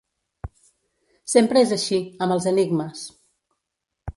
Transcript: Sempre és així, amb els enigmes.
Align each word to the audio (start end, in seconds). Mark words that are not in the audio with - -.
Sempre 1.33 1.63
és 1.67 1.73
així, 1.77 1.99
amb 2.27 2.35
els 2.37 2.51
enigmes. 2.53 3.05